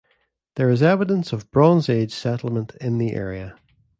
[0.55, 3.55] There is evidence of Bronze Age settlement in the area.